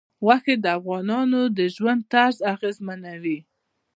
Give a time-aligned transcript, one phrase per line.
[0.23, 3.37] غوښې د افغانانو د ژوند طرز اغېزمنوي.